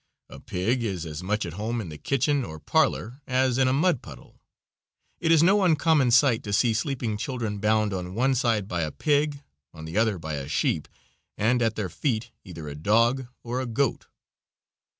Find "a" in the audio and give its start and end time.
0.29-0.39, 3.67-3.71, 8.81-8.91, 10.37-10.47, 12.67-12.73, 13.61-13.67